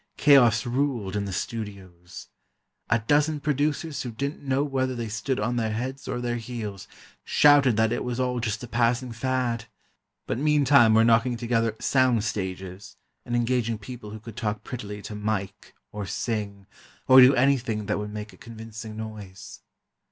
[0.17, 2.29] Chaos ruled in the studios.
[2.89, 6.87] A dozen producers who didn't know whether they stood on their heads or their heels,
[7.23, 9.65] shouted that it was all just a passing fad,
[10.25, 15.13] but meantime were knocking together "sound stages" and engaging people who could talk prettily to
[15.13, 16.65] "Mike," or sing,
[17.07, 19.61] or do anything that would make a convincing noise.